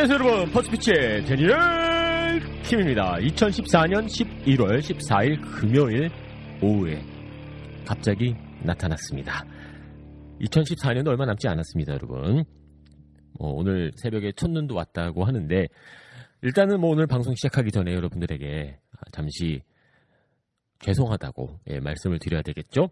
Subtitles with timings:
[0.00, 0.52] 안녕하세요 여러분.
[0.52, 3.16] 퍼스트 피치의 데니얼 킴입니다.
[3.16, 6.08] 2014년 11월 14일 금요일
[6.62, 7.02] 오후에
[7.84, 8.32] 갑자기
[8.62, 9.44] 나타났습니다.
[10.40, 12.44] 2014년도 얼마 남지 않았습니다 여러분.
[13.40, 15.66] 뭐 오늘 새벽에 첫눈도 왔다고 하는데
[16.42, 18.78] 일단은 뭐 오늘 방송 시작하기 전에 여러분들에게
[19.10, 19.62] 잠시
[20.78, 22.90] 죄송하다고 예, 말씀을 드려야 되겠죠?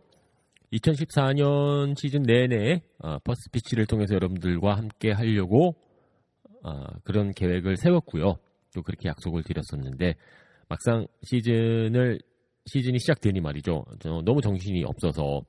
[0.72, 5.85] 2014년 시즌 내내 어, 퍼스트 피치를 통해서 여러분들과 함께 하려고
[6.66, 8.38] 어, 그런 계획을 세웠고요.
[8.74, 10.16] 또 그렇게 약속을 드렸었는데
[10.68, 12.18] 막상 시즌을
[12.66, 13.84] 시즌이 시작되니 말이죠.
[14.00, 15.42] 저 너무 정신이 없어서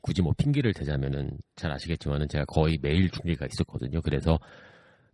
[0.00, 4.00] 굳이 뭐 핑계를 대자면은 잘 아시겠지만은 제가 거의 매일 중계가 있었거든요.
[4.00, 4.38] 그래서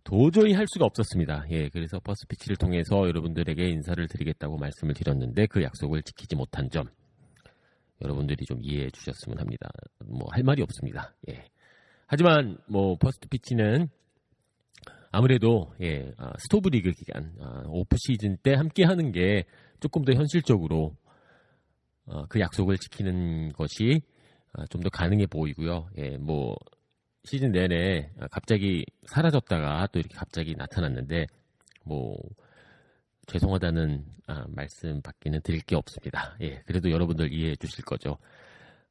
[0.05, 1.45] 도저히 할 수가 없었습니다.
[1.49, 6.85] 예, 그래서 버스 피치를 통해서 여러분들에게 인사를 드리겠다고 말씀을 드렸는데 그 약속을 지키지 못한 점
[8.01, 9.69] 여러분들이 좀 이해해 주셨으면 합니다.
[10.05, 11.13] 뭐 할 말이 없습니다.
[11.29, 11.43] 예.
[12.07, 13.89] 하지만 뭐 퍼스트 피치는
[15.13, 19.45] 아무래도 예, 아, 스토브 리그 기간 아, 오프 시즌 때 함께 하는 게
[19.79, 20.95] 조금 더 현실적으로
[22.07, 24.01] 어, 그 약속을 지키는 것이
[24.53, 25.87] 아, 좀더 가능해 보이고요.
[25.99, 26.55] 예, 뭐
[27.25, 31.27] 시즌 내내 갑자기 사라졌다가 또 이렇게 갑자기 나타났는데
[31.85, 32.17] 뭐
[33.27, 36.35] 죄송하다는 아, 말씀밖에는 드릴 게 없습니다.
[36.41, 38.17] 예, 그래도 여러분들 이해해 주실 거죠.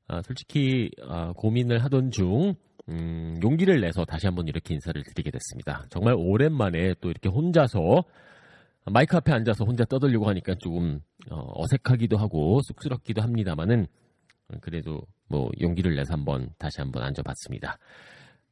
[0.07, 2.55] 아, 솔직히 아, 고민을 하던 중
[2.89, 5.85] 음, 용기를 내서 다시 한번 이렇게 인사를 드리게 됐습니다.
[5.91, 8.05] 정말 오랜만에 또 이렇게 혼자서
[8.87, 11.01] 마이크 앞에 앉아서 혼자 떠들려고 하니까 조금
[11.31, 13.87] 어색하기도 하고 쑥스럽기도 합니다만은
[14.61, 17.79] 그래도 뭐 용기를 내서 한번 다시 한번 앉아봤습니다.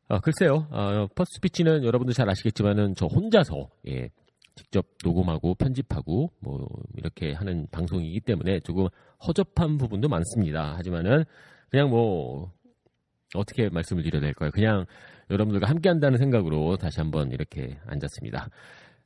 [0.09, 4.11] 어, 글쎄요, 어, 퍼스트 피치는 여러분들 잘 아시겠지만은 저 혼자서 예,
[4.55, 6.67] 직접 녹음하고 편집하고 뭐
[6.97, 8.89] 이렇게 하는 방송이기 때문에 조금
[9.27, 10.77] 허접한 부분도 많습니다.
[10.77, 11.25] 하지만은
[11.71, 12.53] 그냥 뭐
[13.35, 14.51] 어떻게 말씀을 드려야 될까요?
[14.53, 14.87] 그냥
[15.31, 18.49] 여러분들과 함께 한다는 생각으로 다시 한번 이렇게 앉았습니다.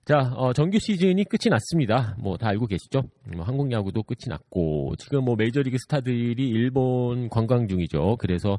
[0.04, 2.14] 자, 어, 정규 시즌이 끝이 났습니다.
[2.18, 3.02] 뭐 다 알고 계시죠?
[3.34, 8.16] 뭐 한국 야구도 끝이 났고 지금 뭐 메이저리그 스타들이 일본 관광 중이죠.
[8.18, 8.58] 그래서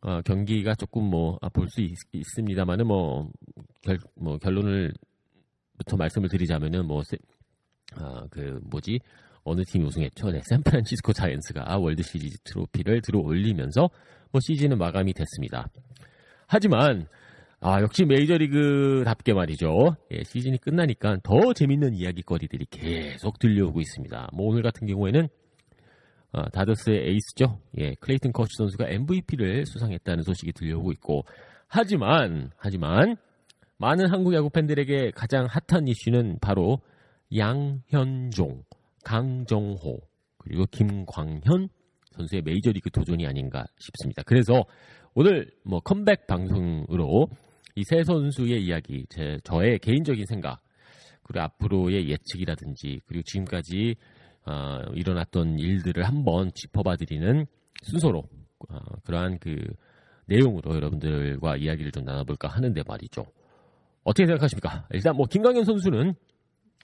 [0.00, 1.80] 어, 경기가 조금 뭐 볼수
[2.12, 3.28] 있습니다만은 뭐,
[3.82, 4.92] 결, 뭐 결론을
[5.76, 7.02] 부터 말씀을 드리자면은 뭐
[7.96, 9.00] 아, 그 뭐지
[9.48, 10.30] 어느 팀이 우승했죠?
[10.30, 13.90] 네, 샌프란시스코 자이언츠가 월드 시리즈 트로피를 들어 올리면서
[14.30, 15.68] 뭐 시즌은 마감이 됐습니다.
[16.46, 17.06] 하지만
[17.60, 19.96] 아, 역시 메이저리그답게 말이죠.
[20.12, 24.30] 예, 시즌이 끝나니까 더 재밌는 이야기거리들이 계속 들려오고 있습니다.
[24.32, 25.28] 뭐 오늘 같은 경우에는
[26.32, 27.58] 아, 다저스의 에이스죠.
[27.78, 31.24] 예, 클레이튼 커쇼 선수가 MVP를 수상했다는 소식이 들려오고 있고
[31.66, 33.16] 하지만 하지만
[33.78, 36.80] 많은 한국 야구 팬들에게 가장 핫한 이슈는 바로
[37.36, 38.62] 양현종,
[39.08, 39.98] 강정호
[40.36, 41.68] 그리고 김광현
[42.12, 44.22] 선수의 메이저리그 도전이 아닌가 싶습니다.
[44.26, 44.64] 그래서
[45.14, 47.28] 오늘 뭐 컴백 방송으로
[47.74, 50.60] 이 세 선수의 이야기, 제 저의 개인적인 생각
[51.22, 53.94] 그리고 앞으로의 예측이라든지 그리고 지금까지
[54.44, 57.46] 어, 일어났던 일들을 한번 짚어봐드리는
[57.84, 58.24] 순서로
[58.68, 59.56] 어, 그러한 그
[60.26, 63.24] 내용으로 여러분들과 이야기를 좀 나눠볼까 하는데 말이죠.
[64.04, 64.86] 어떻게 생각하십니까?
[64.90, 66.14] 일단 뭐 김강현 선수는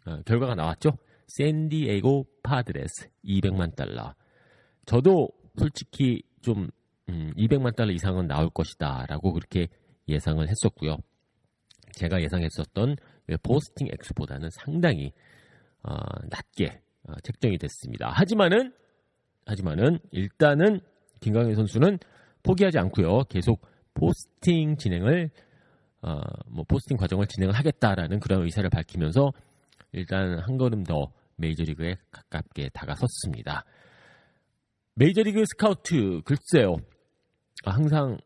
[0.06, 0.90] 어, 결과가 나왔죠.
[1.28, 4.14] 샌디에고 파드레스 200만 달러.
[4.86, 5.28] 저도
[5.58, 6.68] 솔직히 좀
[7.08, 9.68] 음, 200만 달러 이상은 나올 것이다라고 그렇게
[10.08, 10.96] 예상을 했었고요.
[11.92, 12.96] 제가 예상했었던
[13.42, 15.12] 포스팅 액수보다는 상당히
[15.82, 15.94] 어,
[16.30, 18.10] 낮게 어, 책정이 됐습니다.
[18.10, 18.72] 하지만은
[19.46, 20.80] 하지만은 일단은
[21.20, 21.98] 김광현 선수는
[22.42, 23.24] 포기하지 않고요.
[23.24, 23.60] 계속
[23.94, 25.30] 포스팅 진행을
[26.02, 29.32] 어, 뭐 포스팅 과정을 진행을 하겠다라는 그런 의사를 밝히면서
[29.94, 33.64] 일단 한 걸음 더 메이저리그에 가깝게 다가섰습니다.
[34.94, 36.76] 메이저리그 스카우트 글쎄요.
[37.64, 38.18] 아, 항상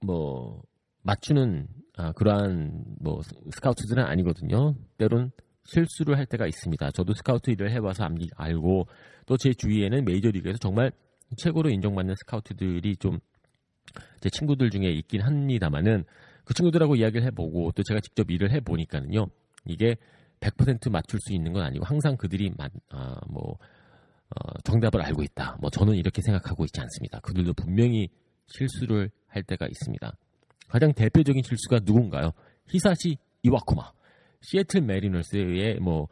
[0.00, 0.62] 뭐
[1.02, 3.20] 맞추는 아, 그러한 뭐
[3.52, 4.74] 스카우트들은 아니거든요.
[4.96, 5.30] 때론
[5.64, 6.90] 실수를 할 때가 있습니다.
[6.92, 8.86] 저도 스카우트 일을 해봐서 알고
[9.26, 10.90] 또 제 주위에는 메이저리그에서 정말
[11.36, 13.18] 최고로 인정받는 스카우트들이 좀
[14.20, 16.04] 제 친구들 중에 있긴 합니다만은
[16.44, 19.26] 그 친구들하고 이야기를 해보고 또 제가 직접 일을 해보니까는요
[19.66, 19.96] 이게
[20.40, 23.58] 100% 맞출 수 있는 건 아니고 항상 그들이 만, 아, 뭐
[24.30, 25.56] 어, 정답을 알고 있다.
[25.60, 27.20] 뭐 저는 이렇게 생각하고 있지 않습니다.
[27.20, 28.08] 그들도 분명히
[28.46, 30.12] 실수를 할 때가 있습니다.
[30.68, 32.32] 가장 대표적인 실수가 누군가요?
[32.68, 33.92] 히사시 이와쿠마.
[34.42, 36.08] 시애틀 메리너스의 뭐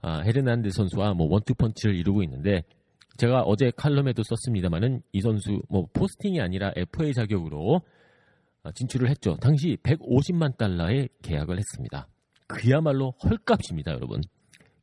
[0.00, 2.62] 아, 헤르난데스 선수와 뭐 원투 펀치를 이루고 있는데
[3.18, 7.82] 제가 어제 칼럼에도 썼습니다만은 이 선수 뭐 포스팅이 아니라 FA 자격으로
[8.62, 9.36] 아, 진출을 했죠.
[9.40, 12.08] 당시 150만 달러의 계약을 했습니다.
[12.48, 14.20] 그야말로 헐값입니다, 여러분.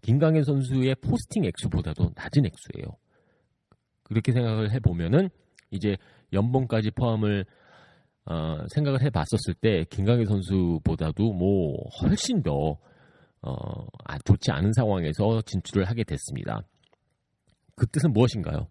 [0.01, 2.95] 김광현 선수의 포스팅 액수보다도 낮은 액수예요.
[4.03, 5.29] 그렇게 생각을 해보면은
[5.71, 5.97] 이제
[6.31, 7.45] 연봉까지 포함을
[8.25, 12.77] 어, 생각을 해봤었을 때 김강현 선수보다도 뭐 훨씬 더
[13.41, 16.61] 어, 아, 좋지 않은 상황에서 진출을 하게 됐습니다.
[17.75, 18.67] 그 뜻은 무엇인가요?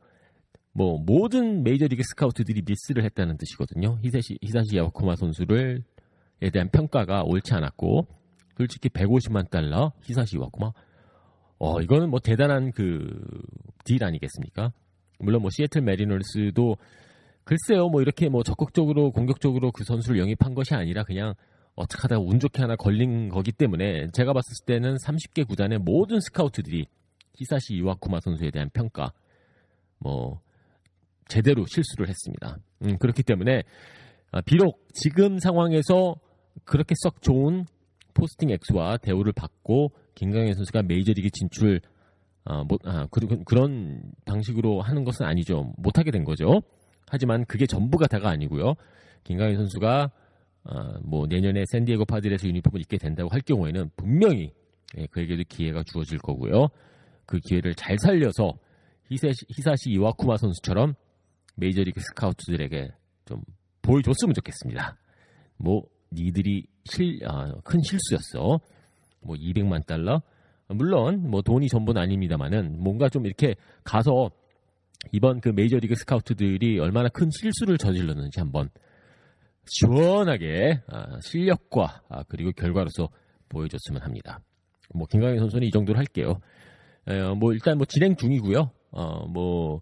[0.73, 3.99] 뭐 모든 메이저리그 스카우트들이 미스를 했다는 뜻이거든요.
[4.03, 5.81] 히사시 히사시 야코마 선수를에
[6.53, 8.09] 대한 평가가 옳지 않았고
[8.57, 10.73] 솔직히 150만 달러 야코마
[11.59, 13.09] 어 이거는 뭐 대단한 그
[13.85, 14.73] 딜 아니겠습니까?
[15.21, 16.77] 물론 뭐 시애틀 메리너스도
[17.45, 21.35] 글쎄요, 뭐 이렇게 뭐 적극적으로 공격적으로 그 선수를 영입한 것이 아니라 그냥
[21.75, 26.87] 어떻게 하다가 운 좋게 하나 걸린 거기 때문에 제가 봤을 때는 30개 구단의 모든 스카우트들이
[27.37, 29.13] 히사시 이와쿠마 선수에 대한 평가
[29.99, 30.41] 뭐
[31.29, 32.59] 제대로 실수를 했습니다.
[32.85, 33.63] 음, 그렇기 때문에
[34.33, 36.17] 아, 비록 지금 상황에서
[36.65, 37.67] 그렇게 썩 좋은
[38.15, 41.81] 포스팅 액수와 대우를 받고 김광현 선수가 메이저리그 진출
[42.45, 45.73] 아, 뭐, 아, 그, 그런 방식으로 하는 것은 아니죠.
[45.79, 46.63] 못하게 된 거죠.
[47.07, 48.75] 하지만 그게 전부가 다가 아니고요.
[49.25, 50.11] 김강현 선수가
[50.65, 54.53] 어, 뭐 내년에 샌디에고 파드레스 유니폼을 입게 된다고 할 경우에는 분명히
[54.97, 56.69] 예, 그에게도 기회가 주어질 거고요.
[57.27, 58.55] 그 기회를 잘 살려서
[59.11, 60.95] 히사시, 히사시 이와쿠마 선수처럼
[61.57, 62.89] 메이저리그 스카우트들에게
[63.27, 63.43] 좀
[63.83, 64.97] 보여줬으면 좋겠습니다.
[65.57, 65.83] 뭐
[66.13, 68.61] 니들이 실, 아, 큰 실수였어.
[69.21, 70.23] 뭐 200만 달러.
[70.69, 73.55] 물론 뭐 돈이 전부는 아닙니다만은 뭔가 좀 이렇게
[73.85, 74.31] 가서
[75.13, 78.71] 이번 그 메이저리그 스카우트들이 얼마나 큰 실수를 저질렀는지 한번
[79.67, 83.09] 시원하게 아, 실력과 아, 그리고 결과로서
[83.49, 84.41] 보여줬으면 합니다.
[84.95, 86.41] 뭐 김강현 선수는 이 정도로 할게요.
[87.39, 88.71] 뭐 일단 뭐 진행 중이고요.
[88.93, 89.81] 어, 뭐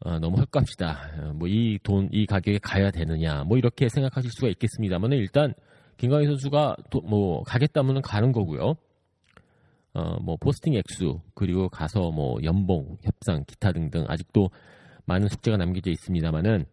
[0.00, 1.10] 어, 너무 헐값이다.
[1.18, 3.44] 어, 뭐이 돈 이 가격에 가야 되느냐.
[3.44, 5.54] 뭐 이렇게 생각하실 수가 있겠습니다만 일단
[6.00, 8.74] 김강현 선수가 도, 뭐 가겠다면 가는 거고요.
[9.92, 14.48] 어, 뭐 포스팅 액수 그리고 가서 뭐 연봉, 협상, 기타 등등 아직도
[15.04, 16.64] 많은 숙제가 남겨져 있습니다만은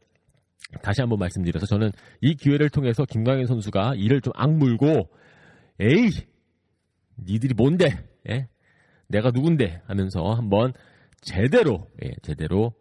[0.82, 1.92] 다시 한번 말씀드려서 저는
[2.22, 5.10] 이 기회를 통해서 김광현 선수가 이를 좀 악물고
[5.80, 6.10] 에이
[7.20, 8.48] 니들이 뭔데 예?
[9.08, 10.72] 내가 누군데 하면서 한번
[11.22, 12.72] 제대로 예, 제대로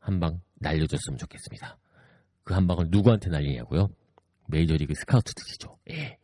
[0.00, 1.78] 한 방 날려줬으면 좋겠습니다.
[2.42, 3.88] 그 한 방을 누구한테 날리냐고요?
[4.48, 5.76] 메이저리그 스카우트들이죠.
[5.90, 6.18] 예.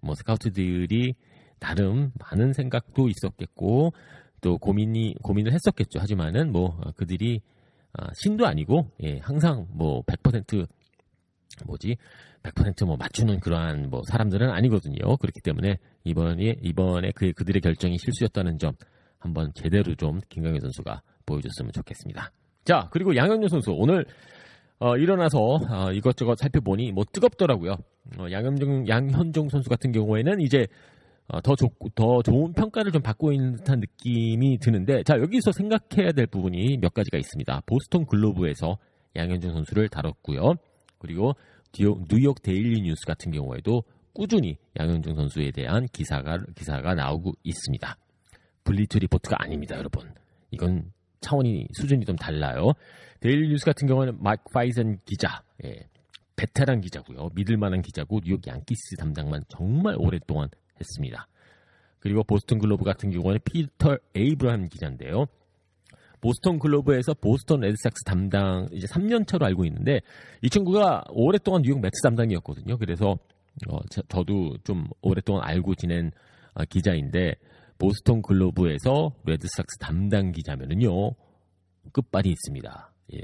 [0.00, 1.14] 뭐 스카우트들이
[1.58, 3.92] 나름 많은 생각도 있었겠고
[4.40, 5.98] 또 고민이 고민을 했었겠죠.
[6.00, 7.40] 하지만은 뭐 그들이
[7.92, 10.68] 아, 신도 아니고 예, 항상 뭐 100%
[11.66, 11.96] 뭐지
[12.42, 15.16] 100%뭐 맞추는 그러한 뭐 사람들은 아니거든요.
[15.16, 18.74] 그렇기 때문에 이번에 이번에 그 그들의 결정이 실수였다는 점
[19.18, 22.30] 한번 제대로 좀 김강현 선수가 보여줬으면 좋겠습니다.
[22.64, 24.06] 자 그리고 양현종 선수 오늘
[24.80, 27.76] 어, 일어나서 어, 이것저것 살펴보니 뭐 뜨겁더라고요.
[28.18, 30.66] 어, 양현종 양현종 선수 같은 경우에는 이제
[31.26, 36.12] 어, 더, 좋, 더 좋은 평가를 좀 받고 있는 듯한 느낌이 드는데 자 여기서 생각해야
[36.12, 37.62] 될 부분이 몇 가지가 있습니다.
[37.66, 38.78] 보스턴 글로브에서
[39.16, 40.54] 양현종 선수를 다뤘고요.
[40.98, 41.34] 그리고
[41.72, 43.82] 뉴욕 데일리 뉴스 같은 경우에도
[44.14, 47.96] 꾸준히 양현종 선수에 대한 기사가 기사가 나오고 있습니다.
[48.64, 50.10] 블리처 리포트가 아닙니다, 여러분.
[50.50, 52.72] 이건 차원이 수준이 좀 달라요.
[53.20, 55.88] 데일리 뉴스 같은 경우는 마이크 파인샌드 기자, 예,
[56.36, 57.30] 베테랑 기자고요.
[57.34, 60.48] 믿을만한 기자고 뉴욕 양키스 담당만 정말 오랫동안
[60.80, 61.26] 했습니다.
[61.98, 65.26] 그리고 보스턴 글로브 같은 경우는 피터 에이브라함 기자인데요.
[66.20, 70.00] 보스턴 글로브에서 보스턴 레드삭스 담당 이제 3년 차로 알고 있는데
[70.42, 72.78] 이 친구가 오랫동안 뉴욕 메츠 담당이었거든요.
[72.78, 73.16] 그래서
[73.68, 76.10] 어, 저도 좀 오랫동안 알고 지낸
[76.54, 77.34] 어, 기자인데
[77.78, 81.12] 보스턴 글로브에서 레드삭스 담당 기자면은요
[81.92, 82.92] 끝발이 있습니다.
[83.14, 83.18] 예.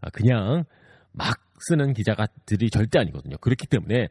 [0.00, 0.64] 아, 그냥
[1.12, 3.36] 막 쓰는 기자가들이 절대 아니거든요.
[3.38, 4.08] 그렇기 때문에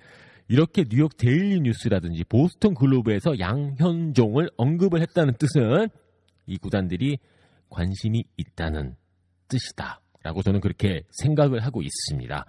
[0.48, 5.90] 이렇게 뉴욕 데일리 뉴스라든지 보스턴 글로브에서 양현종을 언급을 했다는 뜻은
[6.48, 7.18] 이 구단들이
[7.70, 8.96] 관심이 있다는
[9.48, 10.02] 뜻이다.
[10.24, 12.46] 라고 저는 그렇게 생각을 하고 있습니다.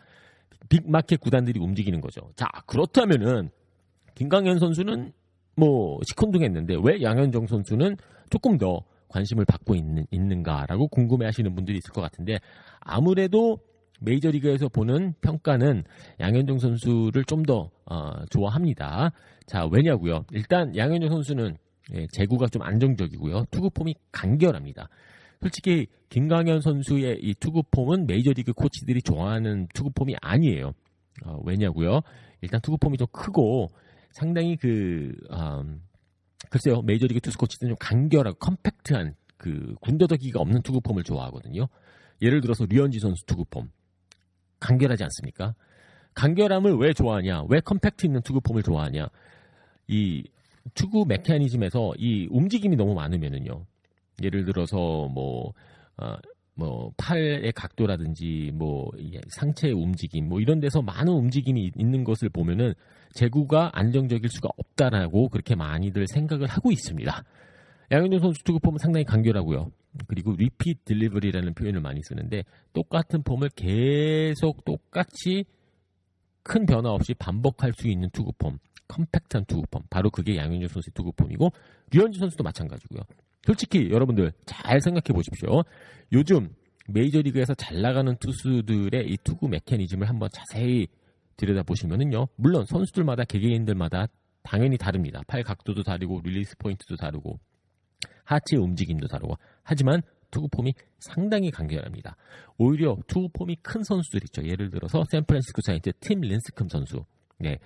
[0.69, 2.33] 빅마켓 구단들이 움직이는 거죠.
[2.37, 3.50] 자, 그렇다면은
[4.14, 5.12] 김강현 선수는
[5.57, 7.97] 뭐 시큰둥했는데 왜 양현종 선수는
[8.31, 12.39] 조금 더 관심을 받고 있는, 있는가라고 궁금해 하시는 분들이 있을 것 같은데
[12.81, 13.59] 아무래도
[14.01, 15.85] 메이저리그에서 보는 평가는
[16.21, 19.13] 양현종 선수를 좀더 어, 좋아합니다.
[19.47, 20.25] 자, 왜냐고요?
[20.33, 21.57] 일단 양현종 선수는
[21.93, 23.45] 예, 제구가 좀 안정적이고요.
[23.51, 24.89] 투구 폼이 간결합니다.
[25.41, 30.73] 솔직히 김강현 선수의 이 투구 폼은 메이저리그 코치들이 좋아하는 투구 폼이 아니에요.
[31.27, 32.01] 어, 왜냐고요?
[32.41, 33.71] 일단 투구 폼이 좀 크고
[34.14, 35.83] 상당히 그 음,
[36.49, 41.66] 글쎄요 메이저리그 투수 코치들은 좀 간결하고 컴팩트한 그 군더더기가 없는 투구 폼을 좋아하거든요.
[42.23, 43.71] 예를 들어서 류현진 선수 투구 폼
[44.61, 45.56] 간결하지 않습니까?
[46.14, 47.47] 간결함을 왜 좋아하냐?
[47.49, 49.09] 왜 컴팩트 있는 투구 폼을 좋아하냐?
[49.88, 50.23] 이
[50.75, 53.66] 투구 메커니즘에서 이 움직임이 너무 많으면은요.
[54.23, 55.52] 예를 들어서 뭐,
[55.97, 56.14] 어,
[56.55, 58.91] 뭐 팔의 각도라든지 뭐
[59.29, 62.75] 상체의 움직임 뭐 이런 데서 많은 움직임이 있는 것을 보면은
[63.15, 67.25] 제구가 안정적일 수가 없다라고 그렇게 많이들 생각을 하고 있습니다.
[67.91, 69.71] 양현종 선수 투구 폼은 상당히 간결하고요.
[70.07, 75.45] 그리고 리핏 딜리버리라는 표현을 많이 쓰는데 똑같은 폼을 계속 똑같이
[76.43, 78.59] 큰 변화 없이 반복할 수 있는 투구 폼,
[78.89, 79.83] 컴팩트한 투구 폼.
[79.91, 81.53] 바로 그게 양현종 선수의 투구 폼이고
[81.93, 83.03] 류현진 선수도 마찬가지고요.
[83.47, 85.63] 솔직히 여러분들 잘 생각해 보십시오.
[86.13, 86.49] 요즘
[86.89, 90.87] 메이저리그에서 잘 나가는 투수들의 이 투구 메커니즘을 한번 자세히
[91.37, 92.29] 들여다보시면은요.
[92.37, 94.07] 물론 선수들마다 개개인들마다
[94.43, 95.23] 당연히 다릅니다.
[95.27, 97.39] 팔 각도도 다르고 release point도 다르고
[98.25, 102.17] 하체 움직임도 다르고 하지만 투구 폼이 상당히 간결합니다.
[102.59, 104.45] 오히려 투구 폼이 큰 선수들 있죠.
[104.45, 107.05] 예를 들어서 샌프란시스코 자이언츠 팀 린스컴 선수.
[107.39, 107.59] 네.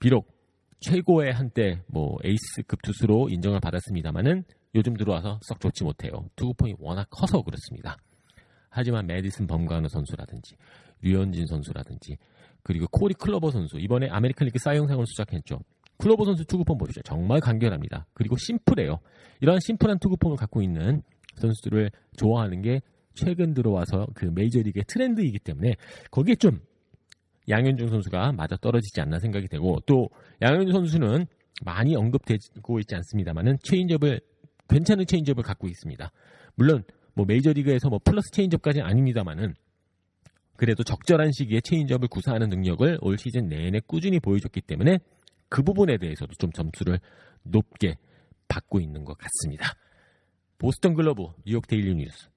[0.00, 0.37] 비록
[0.80, 4.44] 최고의 한때 뭐 에이스급 투수로 인정을 받았습니다만은
[4.74, 6.28] 요즘 들어와서 썩 좋지 못해요.
[6.36, 7.96] 투구폼이 워낙 커서 그렇습니다.
[8.70, 10.56] 하지만 메디슨 범가너 선수라든지
[11.00, 12.16] 류현진 선수라든지
[12.62, 15.60] 그리고 코리 클루버 선수 이번에 아메리칸 리그 사이영상을 수상했죠.
[15.98, 17.00] 클루버 선수 투구폼 보시죠.
[17.02, 18.06] 정말 간결합니다.
[18.12, 19.00] 그리고 심플해요.
[19.40, 21.02] 이러한 심플한 투구폼을 갖고 있는
[21.36, 22.80] 선수들을 좋아하는 게
[23.14, 25.74] 최근 들어와서 그 메이저리그의 트렌드이기 때문에
[26.10, 26.60] 거기에 좀
[27.48, 30.08] 양현종 선수가 맞아 떨어지지 않나 생각이 되고 또
[30.42, 31.26] 양현종 선수는
[31.64, 34.20] 많이 언급되고 있지 않습니다만은 체인지업을
[34.68, 36.12] 괜찮은 체인지업을 갖고 있습니다.
[36.54, 39.54] 물론 뭐 메이저리그에서 뭐 플러스 체인지업까지는 아닙니다만은
[40.56, 44.98] 그래도 적절한 시기에 체인지업을 구사하는 능력을 올 시즌 내내 꾸준히 보여줬기 때문에
[45.48, 47.00] 그 부분에 대해서도 좀 점수를
[47.44, 47.96] 높게
[48.48, 49.74] 받고 있는 것 같습니다.
[50.58, 52.28] 보스턴 글로브, 뉴욕 데일리 뉴스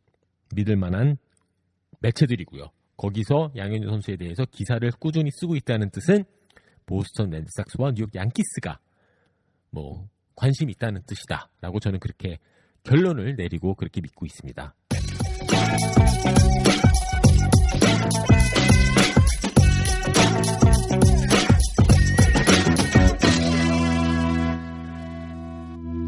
[0.56, 1.18] 믿을 만한
[2.00, 2.70] 매체들이고요.
[2.98, 6.24] 거기서 양현주 선수에 대해서 기사를 꾸준히 쓰고 있다는 뜻은
[6.86, 8.80] 보스턴 레드삭스와 뉴욕 양키스가
[9.72, 12.38] 뭐 관심이 있다는 뜻이다라고 저는 그렇게
[12.84, 14.76] 결론을 내리고 그렇게 믿고 있습니다.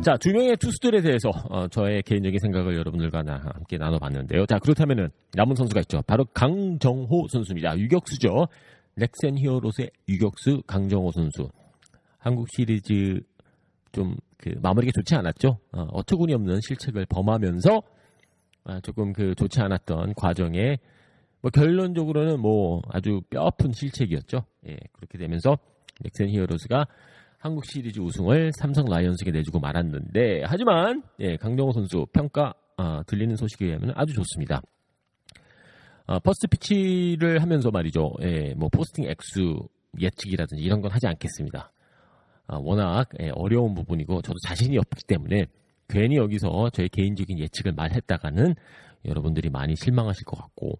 [0.03, 4.45] 자, 두 명의 투수들에 대해서 어, 저의 개인적인 생각을 여러분들과 나, 함께 나눠봤는데요.
[4.45, 6.01] 자, 그렇다면은 남은 선수가 있죠.
[6.05, 7.77] 바로 강정호 선수입니다.
[7.77, 8.47] 유격수죠.
[8.95, 11.49] 넥센 히어로스의 유격수 강정호 선수.
[12.19, 13.21] 한국 시리즈
[13.91, 15.57] 좀 그 마무리가 좋지 않았죠.
[15.71, 17.81] 어, 어처구니 없는 실책을 범하면서
[18.65, 20.79] 아, 조금 그 좋지 않았던 과정에
[21.41, 24.43] 뭐 결론적으로는 뭐 아주 뼈아픈 실책이었죠.
[24.67, 25.57] 예, 그렇게 되면서
[26.01, 26.87] 넥센 히어로스가
[27.43, 33.65] 한국 시리즈 우승을 삼성 라이온즈에게 내주고 말았는데 하지만 예, 강정호 선수 평가 어, 들리는 소식에
[33.65, 34.61] 의하면 아주 좋습니다.
[36.05, 38.13] 어, first pitch를 하면서 말이죠.
[38.21, 39.67] 예, 뭐 포스팅 액수
[39.99, 41.69] 예측이라든지 이런 건 하지 않겠습니다.
[42.47, 45.47] 어, 워낙 예, 어려운 부분이고 저도 자신이 없기 때문에
[45.89, 48.55] 괜히 여기서 저의 개인적인 예측을 말했다가는
[49.03, 50.79] 여러분들이 많이 실망하실 것 같고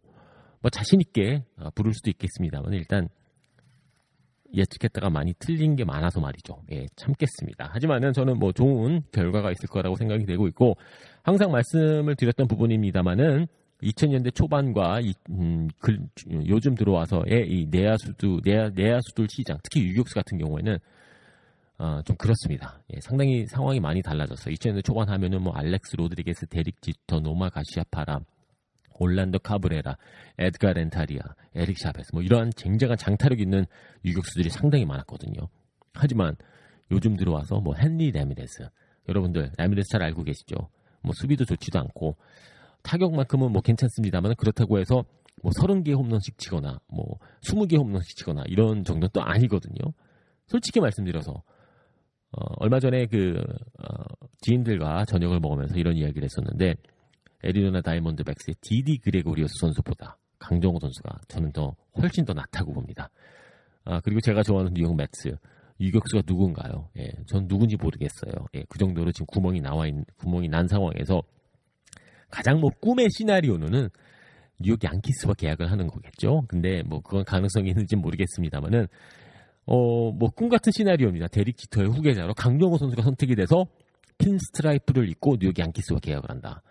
[0.62, 3.10] 뭐 자신 있게 어, 부를 수도 있겠습니다만 일단
[4.53, 6.62] 예측했다가 많이 틀린 게 많아서 말이죠.
[6.72, 7.69] 예, 참겠습니다.
[7.74, 10.75] 하지만은 저는 뭐 좋은 결과가 있을 거라고 생각이 되고 있고
[11.24, 13.48] 항상 말씀을 드렸던 부분입니다만은
[13.81, 15.98] 2000년대 초반과 이, 음, 그,
[16.48, 20.77] 요즘 들어와서의 이 내야수도 내야 내야수들 시장 특히 유격수 같은 경우에는
[21.79, 22.79] 어, 좀 그렇습니다.
[22.93, 24.53] 예, 상당히 상황이 많이 달라졌어요.
[24.53, 28.23] 2000년대 초반 하면은 뭐 알렉스 로드리게스, 데릭 지터, 노마 가르시아파라,
[29.00, 29.97] 올란도 카브레라,
[30.38, 31.21] 에드가 렌타리아,
[31.55, 33.65] 에릭 샤베스 뭐 이러한 쟁쟁한 장타력 있는
[34.05, 35.47] 유격수들이 상당히 많았거든요.
[35.93, 36.35] 하지만
[36.91, 38.67] 요즘 들어와서 뭐 헨리 라미레스
[39.07, 40.55] 여러분들 라미레스 잘 알고 계시죠?
[41.01, 42.15] 뭐 수비도 좋지도 않고
[42.83, 45.03] 타격만큼은 뭐 괜찮습니다만 그렇다고 해서
[45.41, 49.93] 뭐 30개 홈런씩 치거나 뭐 20개 홈런씩 치거나 이런 정도는 또 아니거든요.
[50.47, 53.35] 솔직히 말씀드려서 어, 얼마 전에 그
[53.79, 56.75] 어, 지인들과 저녁을 먹으면서 이런 이야기를 했었는데
[57.43, 63.09] 애리조나 다이아몬드백스의 디디 그레고리오스 선수보다 강정호 선수가 저는 더 훨씬 더 낫다고 봅니다.
[63.85, 65.35] 아, 그리고 제가 좋아하는 뉴욕 메츠
[65.79, 66.89] 유격수가 누군가요?
[66.97, 68.33] 예, 전 누군지 모르겠어요.
[68.55, 71.21] 예, 그 정도로 지금 구멍이 나와 있는 구멍이 난 상황에서
[72.29, 73.89] 가장 뭐 꿈의 시나리오는
[74.59, 76.43] 뉴욕 양키스와 계약을 하는 거겠죠.
[76.47, 78.88] 근데 뭐 그건 가능성이 있는지 모르겠습니다만은
[79.65, 81.27] 어, 뭐 꿈 같은 시나리오입니다.
[81.27, 83.65] 데릭 지터의 후계자로 강정호 선수가 선택이 돼서
[84.17, 86.62] pinstripe를 입고 뉴욕 양키스와 계약을 한다.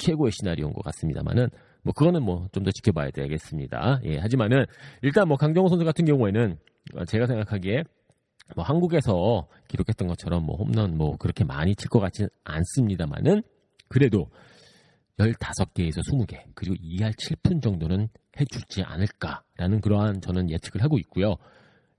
[0.00, 1.48] 최고의 시나리오인 것 같습니다만은
[1.82, 4.00] 뭐 그거는 뭐 좀 더 지켜봐야 되겠습니다.
[4.04, 4.64] 예, 하지만은
[5.02, 6.58] 일단 뭐 강정호 선수 같은 경우에는
[7.06, 7.84] 제가 생각하기에
[8.56, 13.42] 뭐 한국에서 기록했던 것처럼 뭐 홈런 뭐 그렇게 많이 칠 것 같지는 않습니다만은
[13.88, 14.26] 그래도
[15.18, 18.08] 15개에서 20개 그리고 2할 7푼 정도는
[18.40, 21.36] 해주지 않을까라는 그러한 저는 예측을 하고 있고요.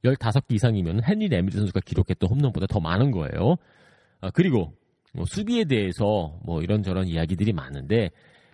[0.03, 3.55] 15개 이상이면 헨리 라미레스 선수가 기록했던 홈런보다 더 많은 거예요.
[4.22, 4.74] 아, 그리고
[5.13, 8.12] 뭐 수비에 대해서 뭐 이런저런 이야기들이 많은데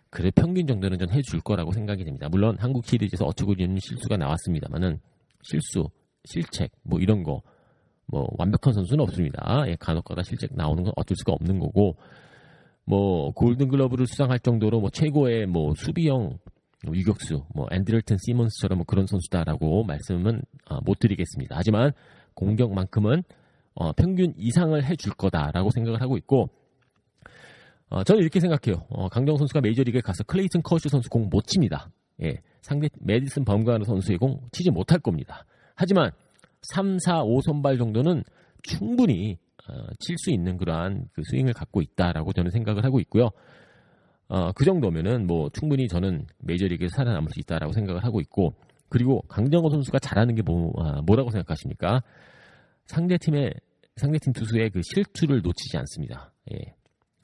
[0.09, 2.29] 그래 평균 정도는 좀 해줄 거라고 생각이 됩니다.
[2.29, 4.99] 물론 한국 시리즈에서 어쩌고 저쩌는 실수가 나왔습니다만은
[5.43, 5.89] 실수,
[6.25, 7.41] 실책 뭐 이런 거
[8.07, 9.65] 뭐 완벽한 선수는 없습니다.
[9.67, 11.97] 예, 간혹가다 실책 나오는 건 어쩔 수가 없는 거고
[12.85, 16.39] 뭐 골든글러브를 수상할 정도로 뭐 최고의 뭐 수비형
[16.86, 21.55] 뭐 유격수 뭐 앤드럴튼 시몬스처럼 뭐 그런 선수다라고 말씀은 어, 못 드리겠습니다.
[21.58, 21.91] 하지만
[22.34, 23.23] 공격만큼은
[23.79, 26.49] 어, 평균 이상을 해줄 거다라고 생각을 하고 있고
[27.89, 28.85] 어, 저는 이렇게 생각해요.
[28.89, 31.89] 어, 강정 선수가 메이저리그에 가서 클레이튼 커쇼 선수 공 못 칩니다.
[32.23, 35.45] 예, 상대 메디슨 범가르 선수의 공 치지 못할 겁니다.
[35.75, 36.11] 하지만
[36.73, 38.23] 3, 4, 5 선발 정도는
[38.63, 39.37] 충분히
[39.69, 43.29] 어, 칠수 있는 그러한 그 스윙을 갖고 있다라고 저는 생각을 하고 있고요.
[44.27, 48.53] 어, 그 정도면은 뭐 충분히 저는 메이저리그에 살아남을 수 있다라고 생각을 하고 있고
[48.89, 52.01] 그리고 강정호 선수가 잘하는 게 뭐, 아, 뭐라고 생각하십니까?
[52.87, 53.53] 상대팀의
[53.97, 56.33] 상대팀 투수의 그 실투를 놓치지 않습니다.
[56.53, 56.75] 예.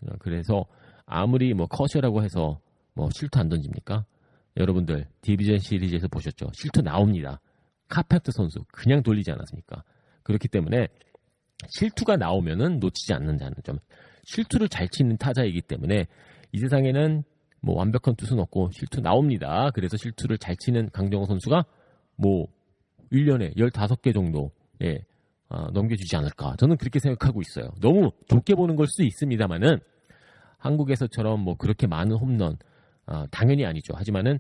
[0.05, 0.65] 어, 그래서
[1.05, 2.59] 아무리 뭐 커셔라고 해서
[2.93, 4.05] 뭐 실투 안 던집니까?
[4.57, 6.47] 여러분들 디비전 시리즈에서 보셨죠?
[6.53, 7.39] 실투 나옵니다.
[7.89, 9.83] 카페트 선수 그냥 돌리지 않았습니까?
[10.23, 10.87] 그렇기 때문에
[11.69, 13.79] 실투가 나오면은 놓치지 않는다는 점.
[14.25, 16.07] 실투를 잘 치는 타자이기 때문에
[16.51, 17.23] 이 세상에는
[17.61, 19.71] 뭐 완벽한 투수는 없고 실투 나옵니다.
[19.73, 21.65] 그래서 실투를 잘 치는 강정호 선수가
[22.15, 22.47] 뭐
[23.11, 25.05] 1년에 15개 정도 예,
[25.49, 26.55] 어, 넘겨주지 않을까.
[26.57, 27.69] 저는 그렇게 생각하고 있어요.
[27.81, 29.79] 너무 좋게 보는 걸 수 있습니다만은
[30.57, 32.57] 한국에서처럼 뭐 그렇게 많은 홈런
[33.05, 33.93] 어, 당연히 아니죠.
[33.95, 34.39] 하지만은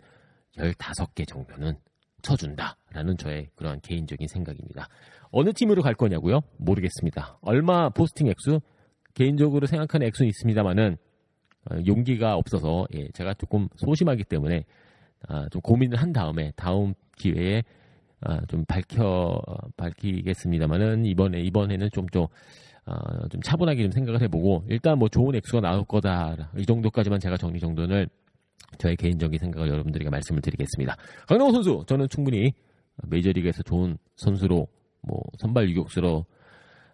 [0.57, 1.75] 15개 정도는
[2.21, 4.87] 쳐준다라는 저의 그러한 개인적인 생각입니다.
[5.31, 6.39] 어느 팀으로 갈 거냐고요?
[6.57, 7.37] 모르겠습니다.
[7.41, 8.61] 얼마 포스팅 액수
[9.13, 10.97] 개인적으로 생각하는 액수는 있습니다만은
[11.71, 14.63] 어, 용기가 없어서 예, 제가 조금 소심하기 때문에
[15.29, 17.63] 아, 좀 고민을 한 다음에 다음 기회에
[18.25, 19.39] 아, 좀 밝혀
[19.77, 22.27] 밝히겠습니다만은 이번에 이번에는 좀좀
[22.85, 27.37] 아, 좀 차분하게 좀 생각을 해보고 일단 뭐 좋은 액수가 나올 거다 이 정도까지만 제가
[27.37, 28.07] 정리 정돈을
[28.77, 30.95] 저의 개인적인 생각을 여러분들에게 말씀을 드리겠습니다.
[31.27, 32.53] 강정호 선수 저는 충분히
[33.07, 34.67] 메이저리그에서 좋은 선수로
[35.01, 36.25] 뭐 선발 유격수로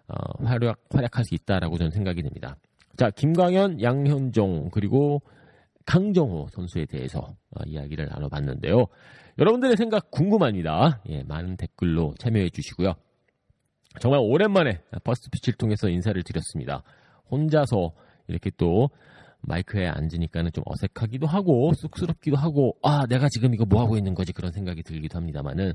[0.08, 2.56] 어, 활약 활약할 수 있다라고 저는 생각이 됩니다.
[2.98, 5.22] 자 김광현, 양현종 그리고
[5.90, 8.86] 강정호 선수에 대해서 어, 이야기를 나눠봤는데요.
[9.40, 11.02] 여러분들의 생각 궁금합니다.
[11.10, 12.94] 예, 많은 댓글로 참여해 주시고요.
[14.00, 16.84] 정말 오랜만에 퍼스트 피치를 통해서 인사를 드렸습니다.
[17.32, 17.94] 혼자서
[18.28, 18.92] 이렇게 또
[19.42, 24.32] 마이크에 앉으니까는 좀 어색하기도 하고 쑥스럽기도 하고 아 내가 지금 이거 뭐 하고 있는 거지
[24.32, 25.74] 그런 생각이 들기도 합니다만은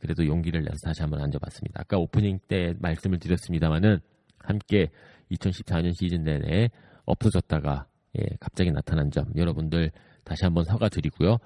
[0.00, 1.82] 그래도 용기를 내서 다시 한번 앉아봤습니다.
[1.82, 4.00] 아까 오프닝 때 말씀을 드렸습니다만은
[4.40, 4.90] 함께
[5.30, 6.70] 2014년 시즌 내내
[7.04, 7.86] 없어졌다가
[8.18, 9.90] 예, 갑자기 나타난 점 여러분들
[10.24, 11.38] 다시 한번 사과드리고요.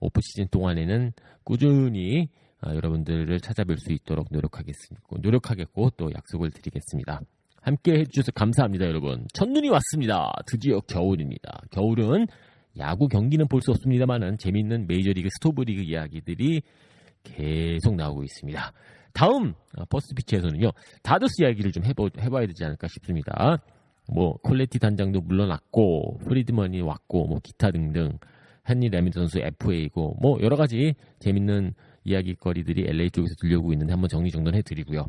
[0.00, 1.12] 오프 시즌 동안에는
[1.44, 2.28] 꾸준히
[2.60, 5.06] 아, 여러분들을 찾아뵐 수 있도록 노력하겠습니다.
[5.20, 7.20] 노력하겠고 또 약속을 드리겠습니다.
[7.60, 9.26] 함께 해주셔서 감사합니다, 여러분.
[9.34, 10.30] 첫눈이 왔습니다.
[10.46, 11.62] 드디어 겨울입니다.
[11.70, 12.26] 겨울은
[12.78, 16.62] 야구 경기는 볼 수 없습니다만은 재밌는 메이저리그 스토브리그 이야기들이
[17.24, 18.72] 계속 나오고 있습니다.
[19.12, 20.70] 다음 아, 퍼스트 피치에서는요
[21.02, 23.58] 다저스 이야기를 좀 해보, 해봐야 되지 않을까 싶습니다.
[24.08, 28.18] 뭐 콜레티 단장도 물러났고 프리드먼이 왔고 뭐 기타 등등
[28.68, 34.30] 헨리 라미레스 선수 FA고 뭐 여러 가지 재밌는 이야기거리들이 LA 쪽에서 들려오고 있는데 한번 정리
[34.30, 35.06] 정돈 해 드리고요.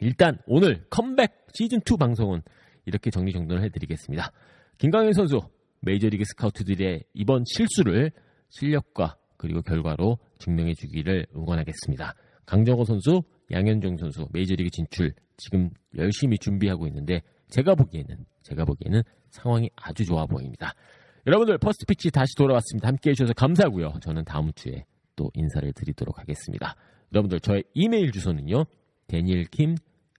[0.00, 2.42] 일단 오늘 컴백 시즌 2 방송은
[2.86, 4.32] 이렇게 정리 정돈을 해 드리겠습니다.
[4.78, 5.40] 김광현 선수
[5.80, 8.10] 메이저리그 스카우트들의 이번 실수를
[8.48, 12.14] 실력과 그리고 결과로 증명해 주기를 응원하겠습니다.
[12.46, 17.22] 강정호 선수, 양현종 선수 메이저리그 진출 지금 열심히 준비하고 있는데
[17.54, 20.74] 제가 보기에는 제가 보기에는 상황이 아주 좋아 보입니다.
[21.24, 22.88] 여러분들 퍼스트 피치 다시 돌아왔습니다.
[22.88, 24.00] 함께 해주셔서 감사하고요.
[24.02, 26.74] 저는 다음 주에 또 인사를 드리도록 하겠습니다.
[27.12, 28.64] 여러분들 저의 이메일 주소는요.
[29.06, 29.76] 데니엘 킴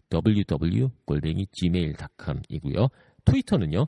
[0.09, 2.87] ww 골뱅이 gmail.com이고요.
[3.25, 3.85] 트위터는요.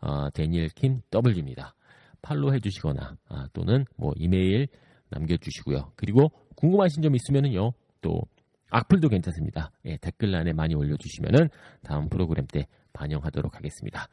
[0.00, 1.74] 어, 데니엘 킴 W입니다.
[2.22, 4.68] 팔로 해주시거나 아, 또는 뭐 이메일
[5.10, 5.92] 남겨주시고요.
[5.96, 7.72] 그리고 궁금하신 점 있으면은요.
[8.00, 8.22] 또
[8.70, 9.70] 악플도 괜찮습니다.
[9.84, 11.50] 예, 댓글란에 많이 올려주시면은
[11.82, 14.08] 다음 프로그램 때 반영하도록 하겠습니다.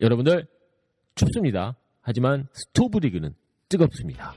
[0.00, 0.46] 여러분들
[1.14, 1.76] 춥습니다.
[2.00, 3.34] 하지만 스토브 리그는
[3.68, 4.34] 뜨겁습니다.